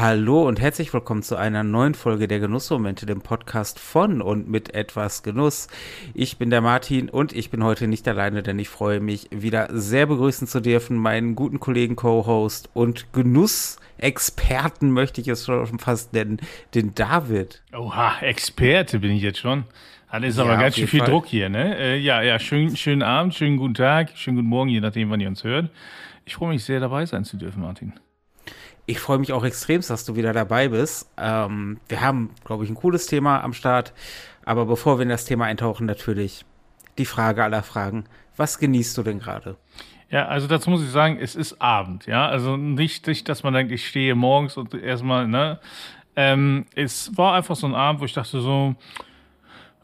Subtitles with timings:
[0.00, 4.72] Hallo und herzlich willkommen zu einer neuen Folge der Genussmomente, dem Podcast von und mit
[4.72, 5.68] etwas Genuss.
[6.14, 9.68] Ich bin der Martin und ich bin heute nicht alleine, denn ich freue mich wieder
[9.70, 16.14] sehr begrüßen zu dürfen, meinen guten Kollegen Co-Host und Genussexperten möchte ich es schon fast
[16.14, 16.38] nennen,
[16.74, 17.62] den David.
[17.76, 19.64] Oha, Experte bin ich jetzt schon.
[20.10, 21.10] Das ist aber ja, ganz schön viel Fall.
[21.10, 21.76] Druck hier, ne?
[21.76, 25.20] Äh, ja, ja, schön, schönen Abend, schönen guten Tag, schönen guten Morgen, je nachdem, wann
[25.20, 25.68] ihr uns hört.
[26.24, 27.92] Ich freue mich sehr, dabei sein zu dürfen, Martin.
[28.86, 31.10] Ich freue mich auch extrem, dass du wieder dabei bist.
[31.16, 33.92] Ähm, wir haben, glaube ich, ein cooles Thema am Start.
[34.44, 36.44] Aber bevor wir in das Thema eintauchen, natürlich
[36.98, 38.04] die Frage aller Fragen.
[38.36, 39.56] Was genießt du denn gerade?
[40.10, 42.28] Ja, also dazu muss ich sagen, es ist Abend, ja.
[42.28, 45.60] Also nicht, nicht dass man denkt, ich stehe morgens und erstmal, ne?
[46.16, 48.74] Ähm, es war einfach so ein Abend, wo ich dachte so,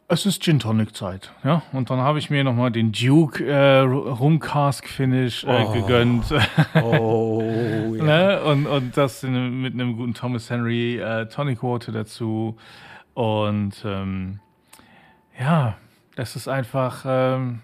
[0.09, 1.63] es ist Gin Tonic Zeit, ja.
[1.73, 5.73] Und dann habe ich mir nochmal den Duke äh, Rum Cask Finish äh, oh.
[5.73, 6.27] gegönnt.
[6.75, 7.43] Oh,
[7.97, 8.05] ja.
[8.05, 8.43] ne?
[8.45, 12.57] und, und das in, mit einem guten Thomas Henry äh, Tonic Water dazu.
[13.15, 14.41] Und ähm,
[15.41, 15.77] ja,
[16.15, 17.61] das ist einfach, ähm,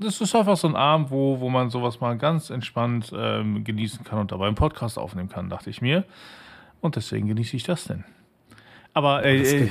[0.00, 4.04] das ist einfach so ein Abend, wo, wo man sowas mal ganz entspannt ähm, genießen
[4.04, 6.04] kann und dabei einen Podcast aufnehmen kann, dachte ich mir.
[6.80, 8.04] Und deswegen genieße ich das denn.
[8.94, 9.68] Aber äh,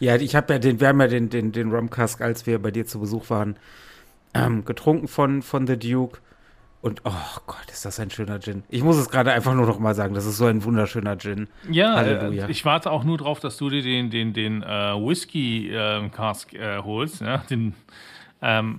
[0.00, 2.70] ja, ich habe ja den, wir haben ja den, den, den Rumcask, als wir bei
[2.70, 3.56] dir zu Besuch waren,
[4.34, 6.18] ähm, getrunken von, von The Duke.
[6.82, 8.62] Und oh Gott, ist das ein schöner Gin.
[8.70, 11.48] Ich muss es gerade einfach nur noch mal sagen, das ist so ein wunderschöner Gin.
[11.70, 12.46] Ja, Halleluja.
[12.46, 16.08] Äh, ich warte auch nur drauf, dass du dir den, den, den äh, Whisky äh,
[16.08, 17.38] Cask äh, holst, ja?
[17.50, 17.74] den
[18.40, 18.78] ähm,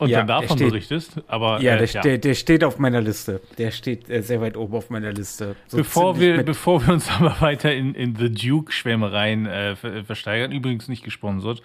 [0.00, 1.20] und ja, dann davon steht, berichtest.
[1.28, 2.00] Aber, ja, äh, der, ja.
[2.00, 3.40] Der, der, steht auf meiner Liste.
[3.58, 5.56] Der steht äh, sehr weit oben auf meiner Liste.
[5.68, 10.88] So bevor, wir, bevor wir uns aber weiter in, in The Duke-Schwärmereien äh, versteigern, übrigens
[10.88, 11.60] nicht gesponsert,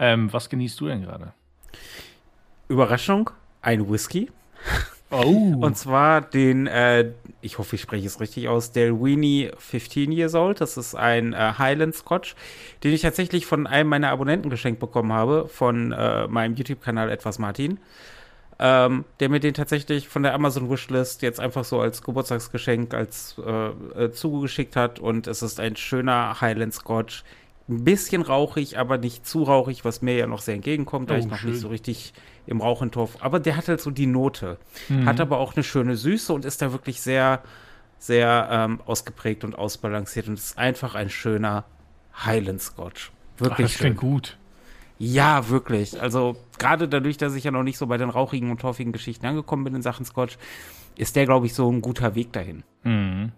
[0.00, 1.32] ähm, was genießt du denn gerade?
[2.68, 3.30] Überraschung,
[3.62, 4.28] ein Whisky.
[5.10, 5.54] Oh.
[5.60, 10.34] Und zwar den, äh, ich hoffe, ich spreche es richtig aus, der Weenie 15 Years
[10.34, 10.60] Old.
[10.60, 12.34] Das ist ein äh, Highland Scotch,
[12.84, 17.38] den ich tatsächlich von einem meiner Abonnenten geschenkt bekommen habe, von äh, meinem YouTube-Kanal Etwas
[17.38, 17.78] Martin.
[18.60, 23.36] Ähm, der mir den tatsächlich von der Amazon Wishlist jetzt einfach so als Geburtstagsgeschenk als
[23.38, 24.98] äh, äh, zugeschickt hat.
[24.98, 27.22] Und es ist ein schöner Highland Scotch.
[27.68, 31.18] Ein bisschen rauchig, aber nicht zu rauchig, was mir ja noch sehr entgegenkommt, da oh,
[31.18, 31.50] ich noch schön.
[31.50, 32.14] nicht so richtig
[32.46, 33.16] im Rauchentopf.
[33.20, 34.58] Aber der hat halt so die Note.
[34.88, 35.04] Mhm.
[35.04, 37.42] Hat aber auch eine schöne Süße und ist da wirklich sehr,
[37.98, 40.28] sehr ähm, ausgeprägt und ausbalanciert.
[40.28, 41.64] Und ist einfach ein schöner
[42.24, 43.12] Highland Scotch.
[43.36, 44.38] Wirklich Ach, das klingt gut.
[44.98, 46.00] Ja, wirklich.
[46.00, 49.26] Also gerade dadurch, dass ich ja noch nicht so bei den rauchigen und torfigen Geschichten
[49.26, 50.38] angekommen bin in Sachen Scotch,
[50.96, 52.64] ist der, glaube ich, so ein guter Weg dahin.
[52.82, 53.32] Mhm.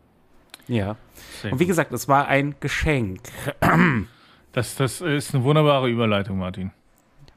[0.68, 0.96] Ja.
[1.42, 3.20] Sehr und wie gesagt, es war ein Geschenk.
[4.52, 6.72] Das, das ist eine wunderbare Überleitung, Martin.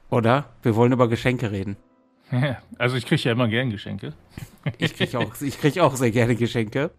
[0.10, 0.46] Oder?
[0.62, 1.78] Wir wollen über Geschenke reden.
[2.78, 4.14] also ich kriege ja immer gern Geschenke.
[4.78, 6.92] ich kriege auch, krieg auch sehr gerne Geschenke.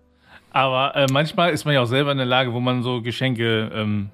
[0.51, 3.71] Aber äh, manchmal ist man ja auch selber in der Lage, wo man so Geschenke
[3.75, 4.11] ähm,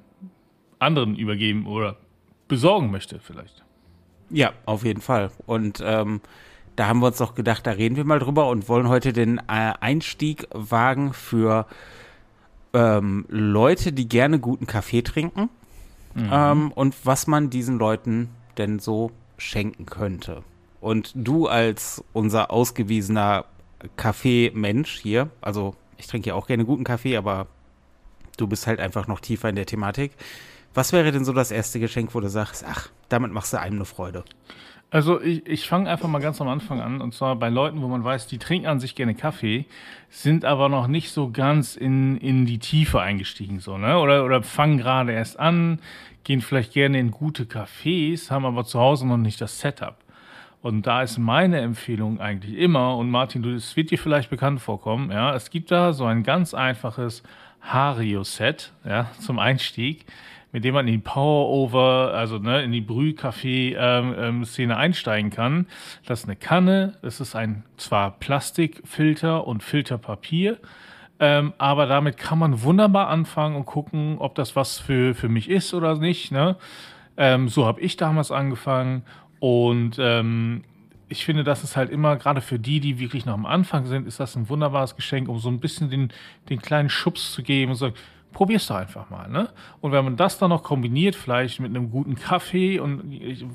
[0.78, 1.96] anderen übergeben oder
[2.48, 3.62] besorgen möchte vielleicht.
[4.30, 5.30] Ja, auf jeden Fall.
[5.46, 6.20] Und ähm,
[6.76, 9.38] da haben wir uns doch gedacht, da reden wir mal drüber und wollen heute den
[9.38, 11.66] äh, Einstieg wagen für
[12.72, 15.50] ähm, Leute, die gerne guten Kaffee trinken.
[16.14, 16.30] Mhm.
[16.32, 20.42] Ähm, und was man diesen Leuten denn so schenken könnte.
[20.80, 23.44] Und du als unser ausgewiesener
[23.96, 27.46] Kaffeemensch hier, also ich trinke ja auch gerne guten Kaffee, aber
[28.36, 30.12] du bist halt einfach noch tiefer in der Thematik.
[30.72, 33.76] Was wäre denn so das erste Geschenk, wo du sagst, ach, damit machst du einem
[33.76, 34.24] eine Freude?
[34.90, 37.86] Also ich, ich fange einfach mal ganz am Anfang an und zwar bei Leuten, wo
[37.86, 39.66] man weiß, die trinken an sich gerne Kaffee,
[40.08, 43.98] sind aber noch nicht so ganz in, in die Tiefe eingestiegen so, ne?
[43.98, 45.78] Oder, oder fangen gerade erst an,
[46.24, 49.96] gehen vielleicht gerne in gute Cafés, haben aber zu Hause noch nicht das Setup.
[50.60, 54.60] Und da ist meine Empfehlung eigentlich immer, und Martin, du, es wird dir vielleicht bekannt
[54.60, 57.22] vorkommen, ja, es gibt da so ein ganz einfaches
[57.62, 60.04] Hario-Set, ja, zum Einstieg
[60.52, 65.66] mit dem man in die Power-Over, also ne, in die Brühkaffee-Szene ähm, ähm, einsteigen kann.
[66.06, 70.58] Das ist eine Kanne, das ist ein zwar Plastikfilter und Filterpapier,
[71.18, 75.48] ähm, aber damit kann man wunderbar anfangen und gucken, ob das was für, für mich
[75.50, 76.32] ist oder nicht.
[76.32, 76.56] Ne?
[77.16, 79.02] Ähm, so habe ich damals angefangen
[79.38, 80.64] und ähm,
[81.10, 84.06] ich finde, das ist halt immer, gerade für die, die wirklich noch am Anfang sind,
[84.06, 86.12] ist das ein wunderbares Geschenk, um so ein bisschen den,
[86.48, 87.94] den kleinen Schubs zu geben und sagen,
[88.32, 89.28] probier's doch einfach mal.
[89.28, 89.48] Ne?
[89.80, 93.02] Und wenn man das dann noch kombiniert, vielleicht mit einem guten Kaffee und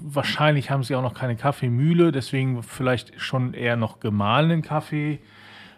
[0.04, 5.20] wahrscheinlich haben sie auch noch keine Kaffeemühle, deswegen vielleicht schon eher noch gemahlenen Kaffee.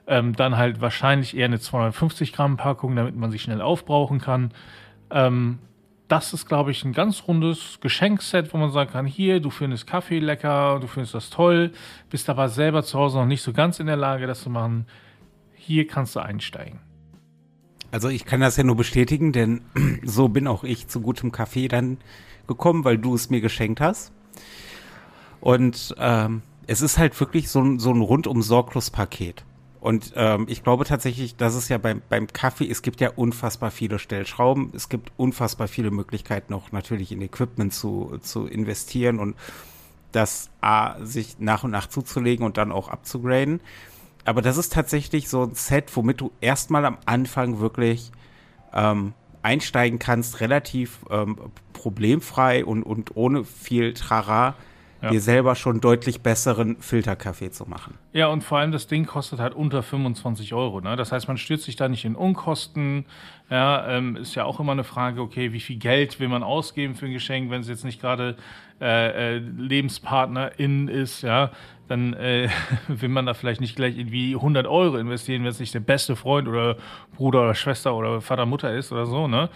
[0.09, 4.51] Ähm, dann halt wahrscheinlich eher eine 250 Gramm Packung, damit man sich schnell aufbrauchen kann.
[5.11, 5.59] Ähm,
[6.07, 9.85] das ist, glaube ich, ein ganz rundes Geschenkset, wo man sagen kann, hier, du findest
[9.85, 11.73] Kaffee lecker, du findest das toll,
[12.09, 14.85] bist aber selber zu Hause noch nicht so ganz in der Lage, das zu machen.
[15.55, 16.86] Hier kannst du einsteigen.
[17.91, 19.61] Also ich kann das ja nur bestätigen, denn
[20.03, 21.97] so bin auch ich zu gutem Kaffee dann
[22.47, 24.11] gekommen, weil du es mir geschenkt hast.
[25.39, 29.45] Und ähm, es ist halt wirklich so ein, so ein rundum sorglos Paket.
[29.79, 33.71] Und ähm, ich glaube tatsächlich, dass es ja beim, beim Kaffee, es gibt ja unfassbar
[33.71, 39.35] viele Stellschrauben, es gibt unfassbar viele Möglichkeiten auch natürlich in Equipment zu, zu investieren und
[40.11, 43.61] das A, sich nach und nach zuzulegen und dann auch abzugraden.
[44.27, 48.11] Aber das ist tatsächlich so ein Set, womit du erstmal am Anfang wirklich
[48.73, 51.37] ähm, einsteigen kannst, relativ ähm,
[51.71, 54.55] problemfrei und, und ohne viel Trara
[55.01, 55.11] ja.
[55.11, 57.97] dir selber schon deutlich besseren Filterkaffee zu machen.
[58.11, 60.81] Ja, und vor allem das Ding kostet halt unter 25 Euro.
[60.81, 60.97] Ne?
[60.97, 63.05] Das heißt, man stürzt sich da nicht in Unkosten.
[63.49, 66.95] Ja, ähm, ist ja auch immer eine Frage, okay, wie viel Geld will man ausgeben
[66.95, 68.35] für ein Geschenk, wenn es jetzt nicht gerade
[68.81, 71.51] äh, äh, Lebenspartnerin ist, ja,
[71.87, 72.49] dann äh,
[72.87, 76.15] will man da vielleicht nicht gleich irgendwie 100 Euro investieren, wenn es nicht der beste
[76.15, 76.77] Freund oder
[77.15, 79.49] Bruder oder Schwester oder Vater, Mutter ist oder so, ne?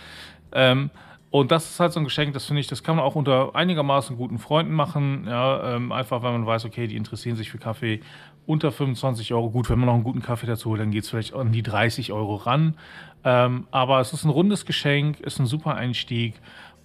[0.54, 0.90] Ähm,
[1.32, 3.56] und das ist halt so ein Geschenk, das finde ich, das kann man auch unter
[3.56, 5.28] einigermaßen guten Freunden machen.
[5.28, 8.02] Ja, ähm, einfach, weil man weiß, okay, die interessieren sich für Kaffee
[8.46, 9.50] unter 25 Euro.
[9.50, 11.64] Gut, wenn man noch einen guten Kaffee dazu holt, dann geht es vielleicht an die
[11.64, 12.76] 30 Euro ran.
[13.24, 16.36] Ähm, aber es ist ein rundes Geschenk, ist ein super Einstieg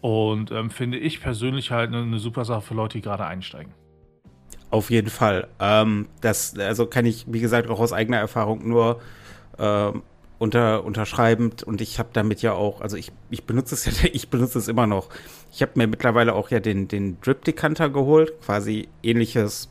[0.01, 3.73] und ähm, finde ich persönlich halt eine, eine, super Sache für Leute, die gerade einsteigen.
[4.77, 5.49] Auf jeden Fall.
[5.59, 9.01] Ähm, das, also kann ich, wie gesagt, auch aus eigener Erfahrung nur
[9.59, 10.03] ähm,
[10.39, 14.29] unter, unterschreibend und ich habe damit ja auch, also ich, ich benutze es ja, ich
[14.29, 15.09] benutze es immer noch.
[15.51, 19.71] Ich habe mir mittlerweile auch ja den, den Drip Decanter geholt, quasi ähnliches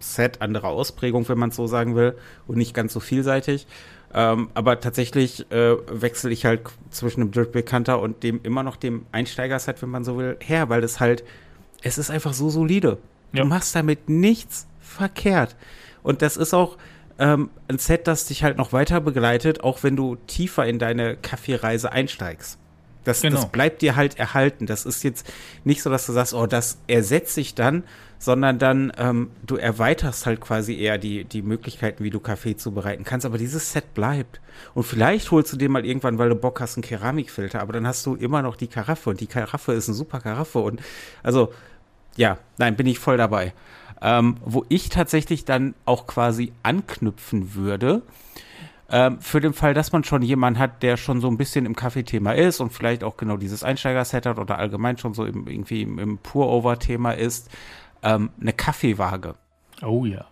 [0.00, 2.16] Set, andere Ausprägung, wenn man es so sagen will,
[2.48, 3.68] und nicht ganz so vielseitig.
[4.12, 8.74] Ähm, aber tatsächlich äh, wechsle ich halt zwischen dem Drip Decanter und dem immer noch
[8.74, 11.22] dem Einsteiger-Set, wenn man so will, her, weil es halt,
[11.82, 12.98] es ist einfach so solide.
[13.32, 13.42] Ja.
[13.42, 15.56] Du machst damit nichts verkehrt.
[16.02, 16.76] Und das ist auch,
[17.18, 21.16] ähm, ein Set, das dich halt noch weiter begleitet, auch wenn du tiefer in deine
[21.16, 22.58] Kaffeereise einsteigst.
[23.04, 23.36] Das, genau.
[23.36, 24.66] das bleibt dir halt erhalten.
[24.66, 25.30] Das ist jetzt
[25.62, 27.84] nicht so, dass du sagst, oh, das ersetzt sich dann,
[28.18, 33.04] sondern dann ähm, du erweiterst halt quasi eher die, die Möglichkeiten, wie du Kaffee zubereiten
[33.04, 33.24] kannst.
[33.24, 34.40] Aber dieses Set bleibt.
[34.74, 37.86] Und vielleicht holst du dir mal irgendwann, weil du Bock hast, einen Keramikfilter, aber dann
[37.86, 40.58] hast du immer noch die Karaffe und die Karaffe ist eine super Karaffe.
[40.58, 40.80] Und
[41.22, 41.52] also,
[42.16, 43.52] ja, nein, bin ich voll dabei.
[44.02, 48.02] Ähm, wo ich tatsächlich dann auch quasi anknüpfen würde,
[48.88, 51.74] ähm, für den Fall, dass man schon jemanden hat, der schon so ein bisschen im
[51.74, 55.82] Kaffeethema ist und vielleicht auch genau dieses Einsteiger-Set hat oder allgemein schon so im, irgendwie
[55.82, 57.50] im, im Pour-Over-Thema ist,
[58.02, 59.34] ähm, eine Kaffeewaage.
[59.82, 60.26] Oh ja.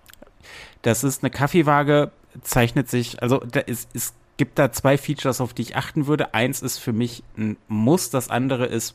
[0.82, 5.54] Das ist eine Kaffeewaage, zeichnet sich, also da ist, es gibt da zwei Features, auf
[5.54, 6.34] die ich achten würde.
[6.34, 8.94] Eins ist für mich ein Muss, das andere ist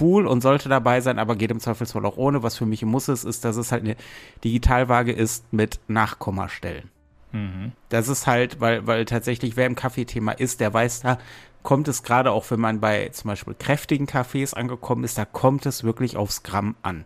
[0.00, 2.42] cool und sollte dabei sein, aber geht im Zweifelsfall auch ohne.
[2.42, 3.96] Was für mich ein Muss ist, ist, dass es halt eine
[4.44, 6.90] Digitalwaage ist mit Nachkommastellen.
[7.32, 7.72] Mhm.
[7.88, 11.18] Das ist halt, weil, weil tatsächlich, wer im Kaffeethema ist, der weiß, da
[11.62, 15.66] kommt es gerade auch, wenn man bei zum Beispiel kräftigen Kaffees angekommen ist, da kommt
[15.66, 17.04] es wirklich aufs Gramm an.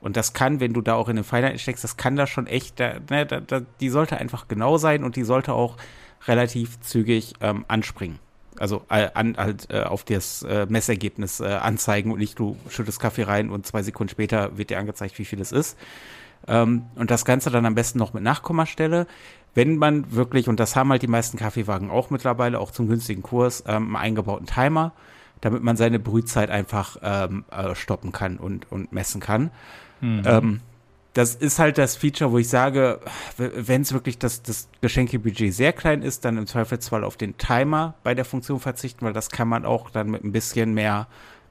[0.00, 2.46] Und das kann, wenn du da auch in den Feinheiten steckst, das kann da schon
[2.46, 5.76] echt, da, ne, da, da, die sollte einfach genau sein und die sollte auch
[6.26, 8.18] relativ zügig ähm, anspringen
[8.62, 13.00] also äh, an, halt äh, auf das äh, Messergebnis äh, anzeigen und nicht du schüttest
[13.00, 15.76] Kaffee rein und zwei Sekunden später wird dir angezeigt, wie viel es ist.
[16.46, 19.08] Ähm, und das Ganze dann am besten noch mit Nachkommastelle.
[19.54, 23.22] Wenn man wirklich, und das haben halt die meisten Kaffeewagen auch mittlerweile, auch zum günstigen
[23.22, 24.92] Kurs, ähm, einen eingebauten Timer,
[25.40, 29.50] damit man seine Brühzeit einfach ähm, äh, stoppen kann und, und messen kann.
[30.00, 30.60] Mhm.
[31.14, 33.00] Das ist halt das Feature, wo ich sage,
[33.36, 37.94] wenn es wirklich das, das Geschenkebudget sehr klein ist, dann im Zweifelsfall auf den Timer
[38.02, 41.06] bei der Funktion verzichten, weil das kann man auch dann mit ein bisschen mehr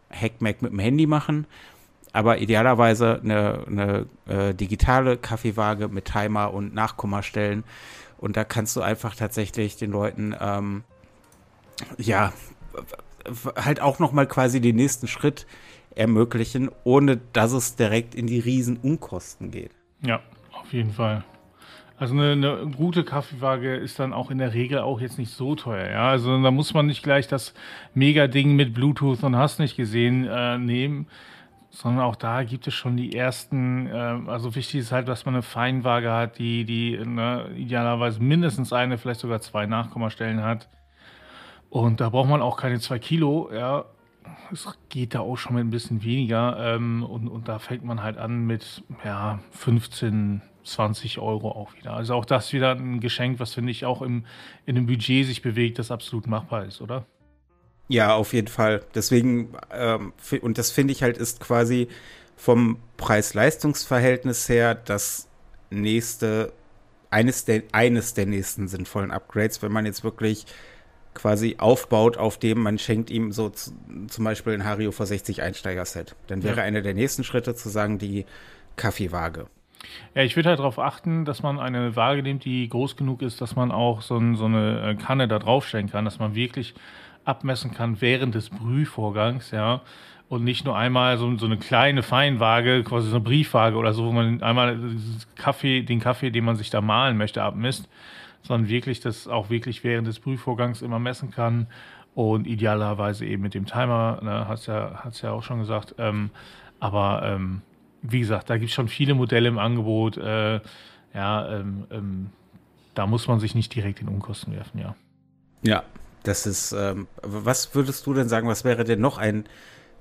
[0.10, 1.46] Hackmack mit dem Handy machen.
[2.14, 7.64] Aber idealerweise eine, eine äh, digitale Kaffeewaage mit Timer und Nachkommastellen.
[8.18, 10.84] Und da kannst du einfach tatsächlich den Leuten, ähm,
[11.98, 12.34] ja,
[13.56, 15.46] halt auch nochmal quasi den nächsten Schritt
[15.96, 19.72] ermöglichen, ohne dass es direkt in die riesen Unkosten geht.
[20.02, 20.22] Ja,
[20.54, 21.24] auf jeden Fall.
[22.02, 25.54] Also eine, eine, gute Kaffeewaage ist dann auch in der Regel auch jetzt nicht so
[25.54, 25.88] teuer.
[25.88, 27.54] Ja, also da muss man nicht gleich das
[27.94, 31.06] Mega-Ding mit Bluetooth und hast nicht gesehen äh, nehmen,
[31.70, 33.86] sondern auch da gibt es schon die ersten.
[33.86, 33.92] Äh,
[34.26, 38.98] also wichtig ist halt, dass man eine Feinwaage hat, die die ne, idealerweise mindestens eine,
[38.98, 40.70] vielleicht sogar zwei Nachkommastellen hat.
[41.70, 43.52] Und da braucht man auch keine zwei Kilo.
[43.54, 43.86] Ja,
[44.52, 46.58] es geht da auch schon mit ein bisschen weniger.
[46.76, 51.94] Ähm, und, und da fängt man halt an mit ja, 15, 20 Euro auch wieder.
[51.94, 54.26] Also auch das wieder ein Geschenk, was finde ich auch im,
[54.66, 57.06] in einem Budget sich bewegt, das absolut machbar ist, oder?
[57.88, 58.82] Ja, auf jeden Fall.
[58.96, 61.88] Deswegen, ähm, und das finde ich halt, ist quasi
[62.38, 65.28] vom Preis-Leistungs-Verhältnis her das
[65.70, 66.54] nächste,
[67.10, 70.46] eines der, eines der nächsten sinnvollen Upgrades, wenn man jetzt wirklich
[71.14, 76.16] quasi aufbaut, auf dem man schenkt ihm so zum Beispiel ein Hario vor 60 Einsteiger-Set.
[76.28, 76.64] Dann wäre ja.
[76.64, 78.26] einer der nächsten Schritte zu sagen, die
[78.78, 79.48] Kaffeewaage.
[80.16, 83.42] Ja, ich würde halt darauf achten, dass man eine Waage nimmt, die groß genug ist,
[83.42, 86.74] dass man auch so, ein, so eine äh, Kanne da draufstellen kann, dass man wirklich
[87.26, 89.82] abmessen kann während des Brühvorgangs, ja.
[90.30, 94.06] Und nicht nur einmal so, so eine kleine Feinwaage, quasi so eine Briefwaage oder so,
[94.06, 94.80] wo man einmal
[95.36, 97.90] Kaffee, den Kaffee, den man sich da malen möchte, abmisst,
[98.44, 101.68] sondern wirklich das auch wirklich während des Brühvorgangs immer messen kann
[102.14, 105.96] und idealerweise eben mit dem Timer, ne, hat's ja, hat's ja auch schon gesagt.
[105.98, 106.30] Ähm,
[106.80, 107.62] aber ähm,
[108.02, 110.18] wie gesagt, da gibt es schon viele Modelle im Angebot.
[110.18, 110.60] Äh,
[111.14, 112.30] ja, ähm, ähm,
[112.96, 114.96] da muss man sich nicht direkt in Unkosten werfen, ja.
[115.62, 115.84] Ja,
[116.24, 119.46] das ist, ähm, was würdest du denn sagen, was wäre denn noch ein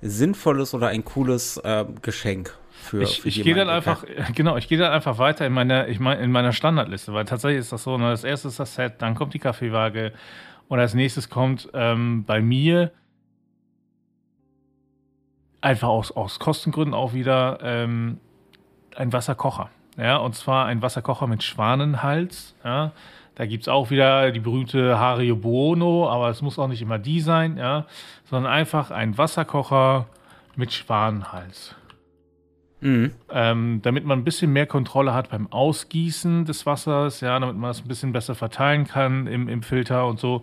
[0.03, 4.69] sinnvolles oder ein cooles äh, Geschenk für, ich, für ich gehe dann einfach, genau, ich
[4.69, 7.83] gehe dann einfach weiter in meiner, ich mein, in meiner Standardliste, weil tatsächlich ist das
[7.83, 10.13] so, ne, das erste ist das Set, dann kommt die Kaffeewaage
[10.69, 12.93] und als nächstes kommt ähm, bei mir
[15.61, 18.19] einfach aus, aus Kostengründen auch wieder ähm,
[18.97, 19.71] ein Wasserkocher.
[19.97, 22.55] Ja, und zwar ein Wasserkocher mit Schwanenhals.
[22.65, 22.93] Ja.
[23.35, 26.99] Da gibt es auch wieder die berühmte Hario Buono, aber es muss auch nicht immer
[26.99, 27.87] die sein, ja,
[28.25, 30.07] sondern einfach ein Wasserkocher
[30.57, 31.75] mit Schwanenhals.
[32.81, 33.13] Mhm.
[33.31, 37.71] Ähm, damit man ein bisschen mehr Kontrolle hat beim Ausgießen des Wassers, ja, damit man
[37.71, 40.43] es ein bisschen besser verteilen kann im, im Filter und so.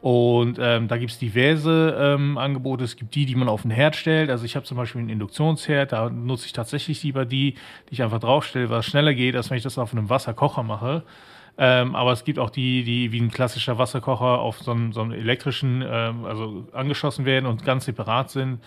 [0.00, 2.84] Und ähm, da gibt es diverse ähm, Angebote.
[2.84, 4.28] Es gibt die, die man auf den Herd stellt.
[4.28, 7.54] Also ich habe zum Beispiel einen Induktionsherd, da nutze ich tatsächlich lieber die,
[7.88, 11.04] die ich einfach draufstelle, was schneller geht, als wenn ich das auf einem Wasserkocher mache.
[11.56, 15.00] Ähm, aber es gibt auch die, die wie ein klassischer Wasserkocher auf so einem, so
[15.00, 18.58] einem elektrischen, ähm, also angeschossen werden und ganz separat sind.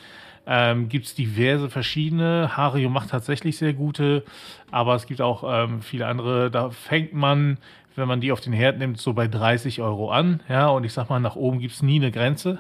[0.47, 2.55] Ähm, gibt es diverse verschiedene.
[2.55, 4.23] Hario macht tatsächlich sehr gute,
[4.71, 6.49] aber es gibt auch ähm, viele andere.
[6.49, 7.57] Da fängt man
[7.97, 10.41] wenn man die auf den Herd nimmt, so bei 30 Euro an.
[10.47, 12.59] Ja, und ich sag mal, nach oben gibt es nie eine Grenze.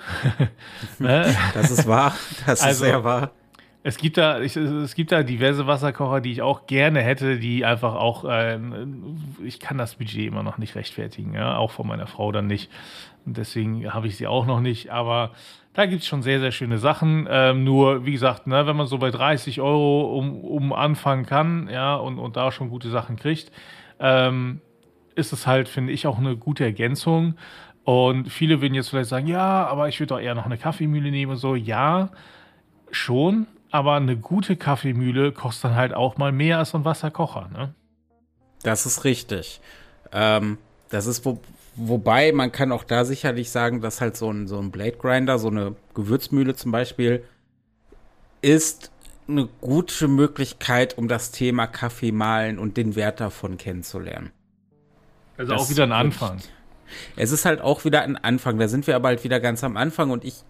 [0.99, 1.33] ne?
[1.53, 2.15] Das ist wahr.
[2.47, 3.31] Das also, ist sehr wahr.
[3.83, 7.63] Es gibt, da, ich, es gibt da diverse Wasserkocher, die ich auch gerne hätte, die
[7.63, 8.59] einfach auch, äh,
[9.45, 12.69] ich kann das Budget immer noch nicht rechtfertigen, ja, auch von meiner Frau dann nicht.
[13.25, 14.89] Und deswegen habe ich sie auch noch nicht.
[14.89, 15.31] Aber
[15.77, 17.27] da gibt es schon sehr, sehr schöne Sachen.
[17.29, 21.69] Ähm, nur, wie gesagt, ne, wenn man so bei 30 Euro um, um anfangen kann,
[21.71, 23.51] ja, und, und da schon gute Sachen kriegt,
[23.99, 24.59] ähm,
[25.13, 27.35] ist es halt, finde ich, auch eine gute Ergänzung.
[27.83, 31.11] Und viele würden jetzt vielleicht sagen, ja, aber ich würde doch eher noch eine Kaffeemühle
[31.11, 31.53] nehmen und so.
[31.53, 32.09] Ja,
[32.89, 37.75] schon, aber eine gute Kaffeemühle kostet dann halt auch mal mehr als ein Wasserkocher, ne?
[38.63, 39.61] Das ist richtig.
[40.11, 40.57] Ähm,
[40.89, 41.23] das ist,
[41.77, 45.39] wobei man kann auch da sicherlich sagen, dass halt so ein, so ein Blade Grinder,
[45.39, 47.23] so eine Gewürzmühle zum Beispiel,
[48.41, 48.91] ist
[49.27, 54.31] eine gute Möglichkeit, um das Thema Kaffee malen und den Wert davon kennenzulernen.
[55.37, 56.39] Also das auch wieder ein Anfang.
[57.15, 58.57] Es ist halt auch wieder ein Anfang.
[58.57, 60.43] Da sind wir aber halt wieder ganz am Anfang und ich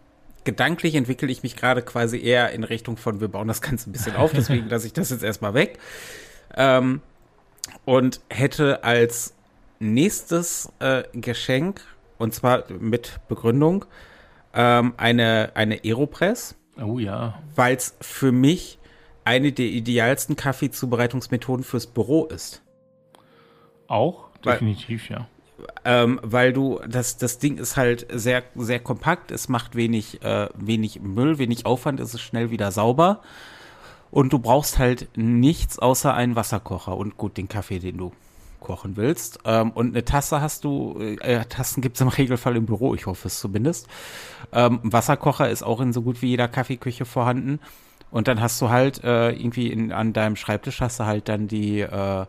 [0.43, 3.91] gedanklich entwickle ich mich gerade quasi eher in Richtung von, wir bauen das Ganze ein
[3.91, 5.77] bisschen auf, deswegen lasse ich das jetzt erstmal weg.
[6.55, 7.01] Ähm,
[7.83, 9.33] und hätte als
[9.79, 11.81] nächstes äh, Geschenk,
[12.17, 13.85] und zwar mit Begründung,
[14.53, 16.55] ähm, eine, eine Aeropress.
[16.81, 17.41] Oh ja.
[17.55, 18.79] Weil es für mich
[19.23, 22.61] eine der idealsten Kaffeezubereitungsmethoden fürs Büro ist.
[23.87, 24.29] Auch?
[24.45, 25.27] Definitiv, ja.
[25.83, 30.49] Ähm, weil du, das, das Ding ist halt sehr, sehr kompakt, es macht wenig, äh,
[30.55, 33.21] wenig Müll, wenig Aufwand, es ist schnell wieder sauber.
[34.11, 38.11] Und du brauchst halt nichts außer einen Wasserkocher und gut den Kaffee, den du
[38.67, 39.39] kochen willst.
[39.45, 43.05] Ähm, und eine Tasse hast du, äh, Tassen gibt es im Regelfall im Büro, ich
[43.05, 43.87] hoffe es zumindest.
[44.51, 47.59] Ähm, Wasserkocher ist auch in so gut wie jeder Kaffeeküche vorhanden.
[48.11, 51.47] Und dann hast du halt äh, irgendwie in, an deinem Schreibtisch hast du halt dann
[51.47, 52.25] die, äh,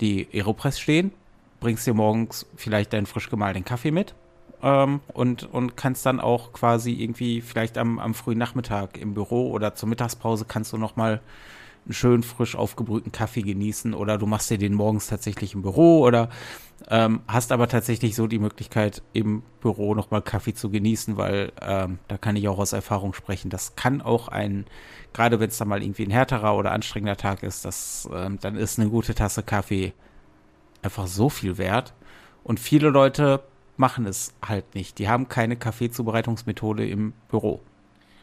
[0.00, 1.12] die Aeropress stehen
[1.60, 4.14] bringst dir morgens vielleicht deinen frisch gemahlenen Kaffee mit
[4.62, 9.50] ähm, und, und kannst dann auch quasi irgendwie vielleicht am, am frühen Nachmittag im Büro
[9.50, 11.20] oder zur Mittagspause kannst du nochmal
[11.88, 16.00] einen schön frisch aufgebrühten Kaffee genießen oder du machst dir den morgens tatsächlich im Büro
[16.00, 16.28] oder
[16.88, 21.98] ähm, hast aber tatsächlich so die Möglichkeit im Büro nochmal Kaffee zu genießen, weil ähm,
[22.06, 23.50] da kann ich auch aus Erfahrung sprechen.
[23.50, 24.66] Das kann auch ein,
[25.12, 28.56] gerade wenn es dann mal irgendwie ein härterer oder anstrengender Tag ist, das, ähm, dann
[28.56, 29.92] ist eine gute Tasse Kaffee
[30.82, 31.94] einfach so viel wert.
[32.44, 33.42] Und viele Leute
[33.76, 34.98] machen es halt nicht.
[34.98, 37.60] Die haben keine Kaffeezubereitungsmethode im Büro.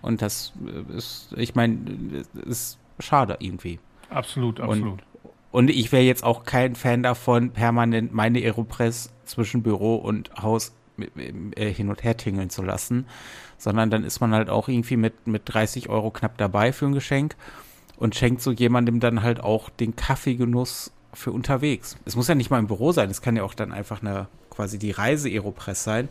[0.02, 0.54] Und das
[0.96, 3.80] ist, ich meine, ist schade irgendwie.
[4.10, 5.02] Absolut, absolut.
[5.24, 10.32] Und, und ich wäre jetzt auch kein Fan davon, permanent meine Aeropress zwischen Büro und
[10.42, 13.08] Haus äh, hin und her tingeln zu lassen,
[13.58, 16.94] sondern dann ist man halt auch irgendwie mit, mit 30 Euro knapp dabei für ein
[16.94, 17.36] Geschenk
[17.98, 21.98] und schenkt so jemandem dann halt auch den Kaffeegenuss für unterwegs.
[22.06, 24.28] Es muss ja nicht mal im Büro sein, es kann ja auch dann einfach eine
[24.50, 26.10] quasi die Reise-Aeropress sein.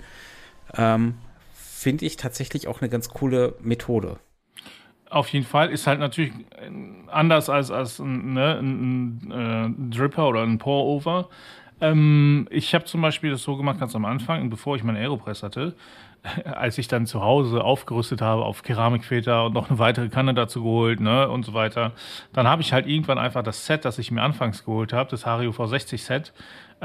[0.76, 1.14] ähm,
[1.54, 4.18] finde ich tatsächlich auch eine ganz coole Methode.
[5.14, 6.32] Auf jeden Fall ist halt natürlich
[7.06, 11.28] anders als, als ne, ein, ein, ein äh, Dripper oder ein Pour-Over.
[11.80, 15.44] Ähm, ich habe zum Beispiel das so gemacht ganz am Anfang, bevor ich meinen Aeropress
[15.44, 15.76] hatte,
[16.44, 20.64] als ich dann zu Hause aufgerüstet habe auf Keramikfilter und noch eine weitere Kanne dazu
[20.64, 21.92] geholt ne, und so weiter,
[22.32, 25.26] dann habe ich halt irgendwann einfach das Set, das ich mir anfangs geholt habe, das
[25.26, 26.32] Hario V60 Set,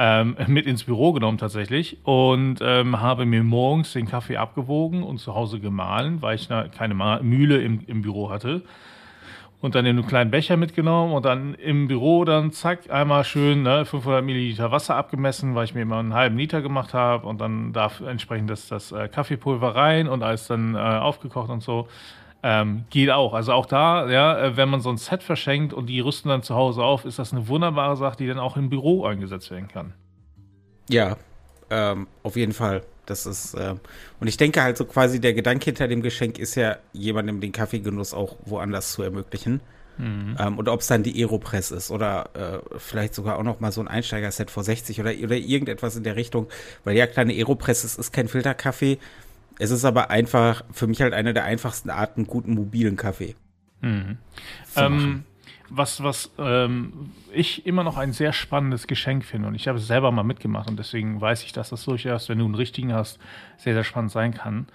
[0.02, 5.18] ähm, mit ins Büro genommen tatsächlich und ähm, habe mir morgens den Kaffee abgewogen und
[5.18, 8.64] zu Hause gemahlen, weil ich keine Mühle im, im Büro hatte
[9.60, 13.64] und dann in einen kleinen Becher mitgenommen und dann im Büro dann zack, einmal schön
[13.64, 17.42] ne, 500 Milliliter Wasser abgemessen, weil ich mir immer einen halben Liter gemacht habe und
[17.42, 21.90] dann darf entsprechend das, das äh, Kaffeepulver rein und alles dann äh, aufgekocht und so.
[22.42, 23.34] Ähm, geht auch.
[23.34, 26.42] Also auch da, ja, äh, wenn man so ein Set verschenkt und die rüsten dann
[26.42, 29.68] zu Hause auf, ist das eine wunderbare Sache, die dann auch im Büro eingesetzt werden
[29.68, 29.94] kann.
[30.90, 31.18] Ja,
[31.70, 32.84] ähm, auf jeden Fall.
[33.06, 33.76] Das ist, äh,
[34.20, 37.52] und ich denke halt so quasi der Gedanke hinter dem Geschenk ist ja, jemandem den
[37.52, 39.62] Kaffeegenuss auch woanders zu ermöglichen.
[39.98, 40.38] Mhm.
[40.40, 43.72] Ähm, und ob es dann die Aeropress ist oder äh, vielleicht sogar auch noch mal
[43.72, 46.48] so ein Einsteiger-Set vor 60 oder, oder irgendetwas in der Richtung.
[46.86, 48.98] Weil ja, kleine Aeropress, es ist kein Filterkaffee.
[49.60, 53.36] Es ist aber einfach für mich halt eine der einfachsten Arten, guten mobilen Kaffee.
[53.82, 54.18] Mhm.
[54.76, 55.24] Ähm,
[55.70, 59.48] was, was ähm, ich immer noch ein sehr spannendes Geschenk finde.
[59.48, 62.40] Und ich habe es selber mal mitgemacht und deswegen weiß ich, dass das durchaus, wenn
[62.40, 63.20] du einen richtigen hast,
[63.58, 64.68] sehr, sehr spannend sein kann.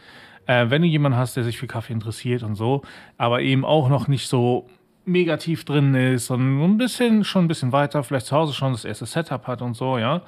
[0.47, 2.83] Äh, wenn du jemanden hast, der sich für Kaffee interessiert und so,
[3.17, 4.69] aber eben auch noch nicht so
[5.07, 8.73] mega tief drin ist und ein bisschen, schon ein bisschen weiter, vielleicht zu Hause schon
[8.73, 10.23] das erste Setup hat und so, ja.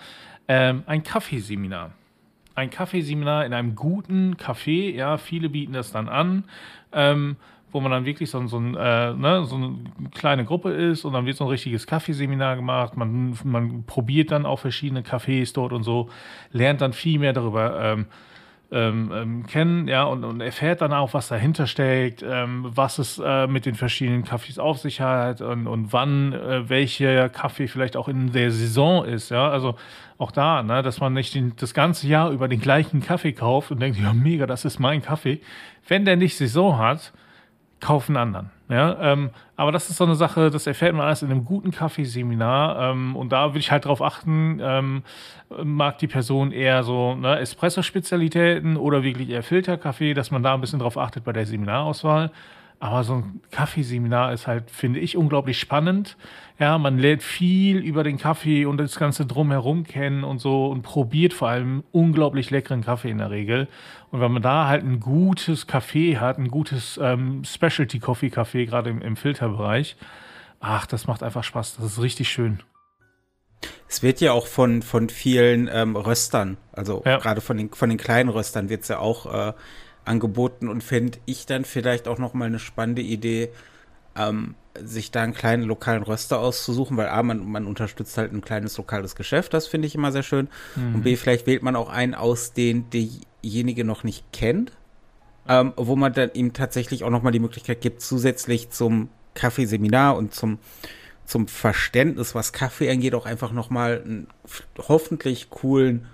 [0.49, 1.93] Ähm, ein Kaffeeseminar.
[2.57, 6.45] Ein Kaffeeseminar in einem guten Café, ja, viele bieten das dann an.
[6.93, 7.37] Ähm,
[7.73, 9.77] wo man dann wirklich so, so, ein, äh, ne, so eine
[10.15, 12.97] kleine Gruppe ist und dann wird so ein richtiges Kaffeeseminar gemacht.
[12.97, 16.09] Man, man probiert dann auch verschiedene Cafés dort und so,
[16.53, 18.07] lernt dann viel mehr darüber ähm,
[18.72, 23.20] ähm, ähm, kennen, ja, und, und erfährt dann auch, was dahinter steckt, ähm, was es
[23.24, 27.96] äh, mit den verschiedenen Kaffees auf sich hat und, und wann äh, welcher Kaffee vielleicht
[27.96, 29.76] auch in der Saison ist, ja, also
[30.18, 33.70] auch da, ne, dass man nicht den, das ganze Jahr über den gleichen Kaffee kauft
[33.70, 35.40] und denkt, ja, mega, das ist mein Kaffee.
[35.87, 37.12] Wenn der nicht Saison hat,
[37.81, 38.50] kaufen anderen.
[38.68, 41.70] Ja, ähm, aber das ist so eine Sache, das erfährt man alles in einem guten
[41.70, 42.90] Kaffeeseminar.
[42.90, 45.02] Ähm, und da will ich halt drauf achten, ähm,
[45.62, 50.61] mag die Person eher so ne, Espresso-Spezialitäten oder wirklich eher Filterkaffee, dass man da ein
[50.61, 52.33] bisschen drauf achtet bei der Seminarauswahl.
[52.79, 56.17] Aber so ein Kaffeeseminar ist halt, finde ich, unglaublich spannend.
[56.59, 60.83] Ja, man lernt viel über den Kaffee und das Ganze drumherum kennen und so und
[60.83, 63.69] probiert vor allem unglaublich leckeren Kaffee in der Regel.
[64.11, 68.67] Und wenn man da halt ein gutes Kaffee hat, ein gutes ähm, Specialty Coffee Kaffee,
[68.67, 69.97] gerade im, im Filterbereich,
[70.61, 71.77] ach, das macht einfach Spaß.
[71.77, 72.62] Das ist richtig schön.
[73.89, 77.19] Es wird ja auch von, von vielen ähm, Röstern, also ja.
[77.19, 79.53] gerade von den, von den kleinen Röstern wird es ja auch äh,
[80.07, 83.51] angeboten und fände ich dann vielleicht auch noch mal eine spannende Idee,
[84.16, 88.42] ähm, sich da einen kleinen lokalen Röster auszusuchen, weil A, man, man unterstützt halt ein
[88.42, 90.49] kleines lokales Geschäft, das finde ich immer sehr schön.
[90.75, 90.97] Mhm.
[90.97, 94.73] Und B, vielleicht wählt man auch einen aus, den derjenige noch nicht kennt,
[95.49, 100.16] ähm, wo man dann ihm tatsächlich auch noch mal die Möglichkeit gibt, zusätzlich zum Kaffeeseminar
[100.16, 100.59] und zum
[101.27, 104.29] zum Verständnis, was Kaffee angeht, auch einfach noch mal einen
[104.79, 106.07] hoffentlich coolen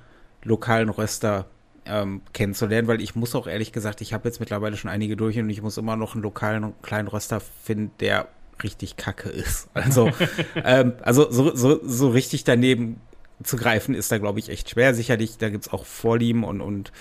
[0.42, 1.46] lokalen Röster
[1.86, 5.38] ähm, kennenzulernen, weil ich muss auch ehrlich gesagt, ich habe jetzt mittlerweile schon einige durch
[5.38, 8.28] und ich muss immer noch einen lokalen kleinen Röster finden, der
[8.62, 9.68] richtig kacke ist.
[9.74, 10.10] Also,
[10.56, 13.00] ähm, also so, so, so richtig daneben
[13.42, 14.94] zu greifen ist da, glaube ich, echt schwer.
[14.94, 16.92] Sicherlich, da gibt es auch Vorlieben und, und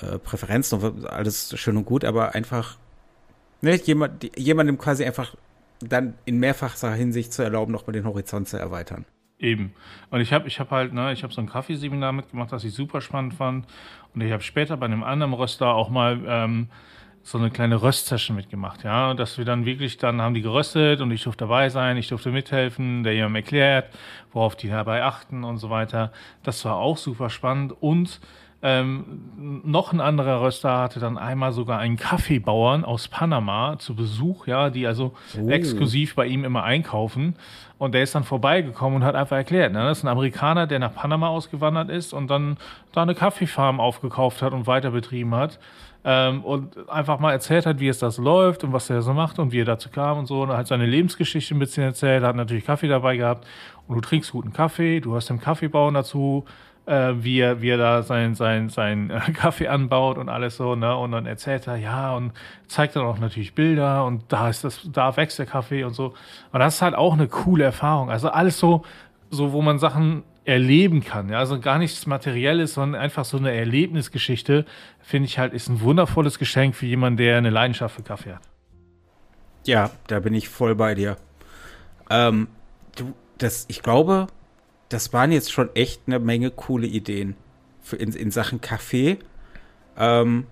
[0.00, 2.78] äh, Präferenzen und alles schön und gut, aber einfach
[3.60, 5.36] ne, jemand, jemandem quasi einfach
[5.80, 9.04] dann in mehrfacher Hinsicht zu erlauben, nochmal den Horizont zu erweitern.
[9.38, 9.74] Eben.
[10.10, 12.72] Und ich habe ich hab halt, ne, ich habe so ein Kaffeeseminar mitgemacht, das ich
[12.72, 13.66] super spannend fand.
[14.14, 16.68] Und ich habe später bei einem anderen Röster auch mal ähm,
[17.22, 19.12] so eine kleine Röstsession mitgemacht, ja.
[19.12, 22.30] Dass wir dann wirklich, dann haben die geröstet und ich durfte dabei sein, ich durfte
[22.30, 23.92] mithelfen, der jemand erklärt,
[24.32, 26.12] worauf die dabei achten und so weiter.
[26.42, 27.74] Das war auch super spannend.
[27.78, 28.20] Und
[28.66, 34.48] ähm, noch ein anderer Röster hatte dann einmal sogar einen Kaffeebauern aus Panama zu Besuch,
[34.48, 35.48] ja, die also oh.
[35.48, 37.36] exklusiv bei ihm immer einkaufen.
[37.78, 40.80] Und der ist dann vorbeigekommen und hat einfach erklärt, ne, das ist ein Amerikaner, der
[40.80, 42.56] nach Panama ausgewandert ist und dann
[42.90, 45.60] da eine Kaffeefarm aufgekauft hat und weiter betrieben hat.
[46.04, 49.38] Ähm, und einfach mal erzählt hat, wie es das läuft und was er so macht
[49.38, 50.42] und wie er dazu kam und so.
[50.42, 53.46] Und er hat seine Lebensgeschichte ein bisschen erzählt, hat natürlich Kaffee dabei gehabt.
[53.86, 56.44] Und du trinkst guten Kaffee, du hast den Kaffeebauern dazu
[56.86, 60.74] äh, wie, er, wie er da sein, sein, sein äh, Kaffee anbaut und alles so,
[60.74, 60.96] ne?
[60.96, 62.32] Und dann erzählt er, ja, und
[62.68, 66.14] zeigt dann auch natürlich Bilder und da ist das, da wächst der Kaffee und so.
[66.52, 68.10] Und das ist halt auch eine coole Erfahrung.
[68.10, 68.84] Also alles so,
[69.30, 71.28] so, wo man Sachen erleben kann.
[71.28, 71.38] Ja?
[71.38, 74.64] Also gar nichts Materielles, sondern einfach so eine Erlebnisgeschichte,
[75.02, 78.42] finde ich halt, ist ein wundervolles Geschenk für jemanden, der eine Leidenschaft für Kaffee hat.
[79.64, 81.16] Ja, da bin ich voll bei dir.
[82.08, 82.46] Ähm,
[82.94, 84.28] du, das, ich glaube,
[84.88, 87.36] das waren jetzt schon echt eine Menge coole Ideen
[87.82, 89.18] für in, in Sachen Kaffee.
[89.96, 90.46] Ähm,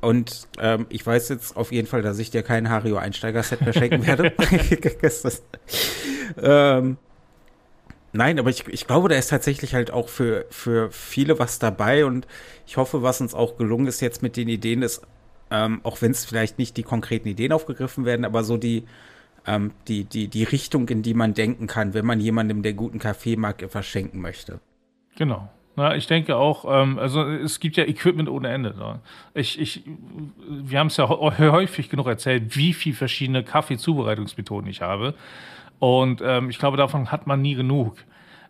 [0.00, 3.72] und ähm, ich weiß jetzt auf jeden Fall, dass ich dir kein Hario Einsteiger-Set mehr
[3.72, 4.32] schenken werde.
[6.42, 6.98] ähm,
[8.12, 12.04] nein, aber ich, ich glaube, da ist tatsächlich halt auch für, für viele was dabei
[12.04, 12.26] und
[12.66, 15.02] ich hoffe, was uns auch gelungen ist jetzt mit den Ideen, ist,
[15.50, 18.84] ähm, auch wenn es vielleicht nicht die konkreten Ideen aufgegriffen werden, aber so die,
[19.46, 22.98] ähm, die, die, die Richtung, in die man denken kann, wenn man jemandem, der guten
[22.98, 24.60] Kaffee mag, etwas schenken möchte.
[25.16, 25.48] Genau.
[25.76, 28.76] Na, ich denke auch, ähm, also es gibt ja Equipment ohne Ende.
[28.76, 29.00] Ne?
[29.34, 29.82] Ich, ich,
[30.48, 35.14] wir haben es ja häufig genug erzählt, wie viele verschiedene Kaffeezubereitungsmethoden ich habe.
[35.80, 37.96] Und ähm, ich glaube, davon hat man nie genug.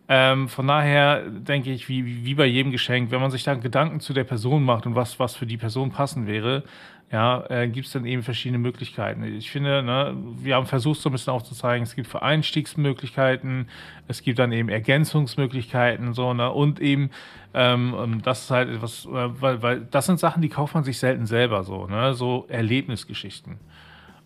[0.07, 3.99] Ähm, von daher denke ich, wie, wie bei jedem Geschenk, wenn man sich da Gedanken
[3.99, 6.63] zu der Person macht und was, was für die Person passen wäre,
[7.11, 9.23] ja, äh, gibt es dann eben verschiedene Möglichkeiten.
[9.23, 13.69] Ich finde, ne, wir haben versucht, so ein bisschen aufzuzeigen, es gibt für Einstiegsmöglichkeiten,
[14.07, 17.11] es gibt dann eben Ergänzungsmöglichkeiten, so, ne, und eben,
[17.53, 19.09] ähm das ist halt etwas, äh,
[19.41, 23.59] weil, weil das sind Sachen, die kauft man sich selten selber so, ne, so Erlebnisgeschichten.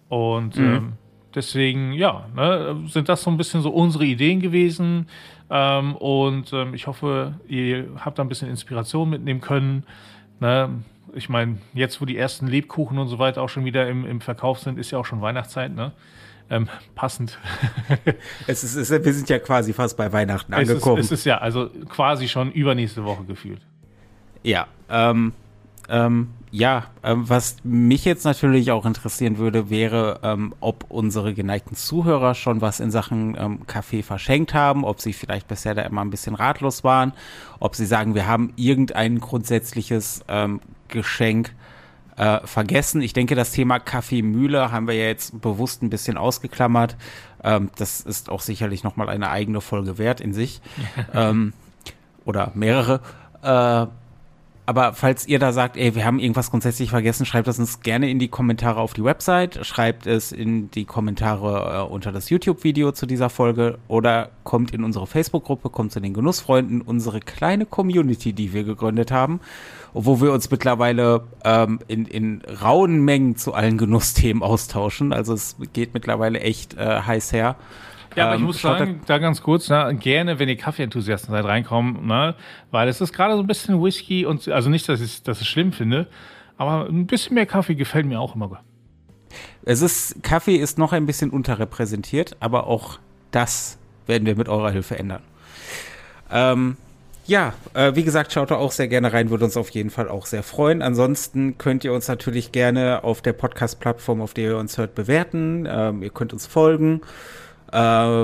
[0.08, 0.66] Und mhm.
[0.66, 0.94] ähm,
[1.40, 5.08] deswegen, ja, ne, sind das so ein bisschen so unsere Ideen gewesen.
[5.50, 9.84] Ähm, und ähm, ich hoffe, ihr habt da ein bisschen Inspiration mitnehmen können.
[10.42, 10.70] Ne?
[11.14, 14.22] Ich meine, jetzt, wo die ersten Lebkuchen und so weiter auch schon wieder im, im
[14.22, 15.94] Verkauf sind, ist ja auch schon Weihnachtszeit, ne?
[16.52, 17.38] Ähm, passend.
[18.48, 20.98] es ist, es, wir sind ja quasi fast bei Weihnachten angekommen.
[20.98, 23.62] Es ist, es ist ja also quasi schon übernächste Woche gefühlt.
[24.44, 25.34] Ja, ähm,
[25.90, 31.76] ähm, ja, ähm, was mich jetzt natürlich auch interessieren würde, wäre, ähm, ob unsere geneigten
[31.76, 36.02] Zuhörer schon was in Sachen ähm, Kaffee verschenkt haben, ob sie vielleicht bisher da immer
[36.02, 37.14] ein bisschen ratlos waren,
[37.60, 41.54] ob sie sagen, wir haben irgendein grundsätzliches ähm, Geschenk
[42.16, 43.02] äh, vergessen.
[43.02, 46.98] Ich denke, das Thema Kaffeemühle haben wir ja jetzt bewusst ein bisschen ausgeklammert.
[47.44, 50.62] Ähm, das ist auch sicherlich nochmal eine eigene Folge wert in sich.
[51.14, 51.54] ähm,
[52.26, 53.02] oder mehrere.
[53.42, 53.88] Äh,
[54.70, 58.08] aber falls ihr da sagt, ey, wir haben irgendwas grundsätzlich vergessen, schreibt das uns gerne
[58.08, 62.92] in die Kommentare auf die Website, schreibt es in die Kommentare äh, unter das YouTube-Video
[62.92, 68.32] zu dieser Folge oder kommt in unsere Facebook-Gruppe, kommt zu den Genussfreunden, unsere kleine Community,
[68.32, 69.40] die wir gegründet haben,
[69.92, 75.14] wo wir uns mittlerweile ähm, in, in rauen Mengen zu allen Genussthemen austauschen.
[75.14, 77.56] Also es geht mittlerweile echt äh, heiß her.
[78.16, 81.46] Ja, aber ich ähm, muss sagen, da ganz kurz, ne, gerne, wenn ihr Kaffeeenthusiasten seid,
[81.46, 82.36] reinkommen, ne,
[82.72, 85.72] weil es ist gerade so ein bisschen Whisky und, also nicht, dass ich das schlimm
[85.72, 86.08] finde,
[86.58, 88.62] aber ein bisschen mehr Kaffee gefällt mir auch immer.
[89.64, 93.00] Es ist, Kaffee ist noch ein bisschen unterrepräsentiert, aber auch
[93.32, 95.22] das werden wir mit eurer Hilfe ändern.
[96.32, 96.78] Ähm,
[97.26, 100.10] ja, äh, wie gesagt, schaut da auch sehr gerne rein, würde uns auf jeden Fall
[100.10, 100.82] auch sehr freuen.
[100.82, 105.68] Ansonsten könnt ihr uns natürlich gerne auf der Podcast-Plattform, auf der ihr uns hört, bewerten.
[105.70, 107.02] Ähm, ihr könnt uns folgen.
[107.72, 108.24] Äh,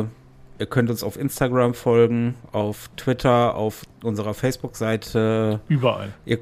[0.59, 5.59] ihr könnt uns auf Instagram folgen, auf Twitter, auf unserer Facebook-Seite.
[5.67, 6.13] Überall.
[6.25, 6.39] Ihr,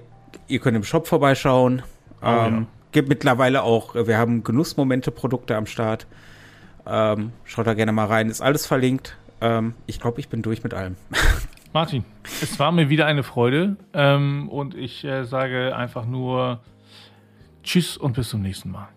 [0.47, 1.81] ihr, könnt im Shop vorbeischauen.
[2.21, 2.65] Oh, ähm, ja.
[2.91, 6.05] Gibt mittlerweile auch, wir haben Genussmomente-Produkte am Start.
[6.85, 9.17] Ähm, schaut da gerne mal rein, ist alles verlinkt.
[9.41, 10.95] Ähm, ich glaube, ich bin durch mit allem.
[11.73, 12.05] Martin,
[12.41, 16.61] es war mir wieder eine Freude ähm, und ich äh, sage einfach nur
[17.63, 18.89] Tschüss und bis zum nächsten Mal.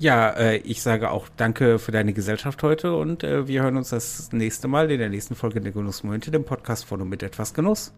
[0.00, 3.90] Ja, äh, ich sage auch danke für deine Gesellschaft heute und äh, wir hören uns
[3.90, 7.52] das nächste Mal in der nächsten Folge der Genussmomente, dem Podcast von und mit etwas
[7.52, 7.92] Genuss.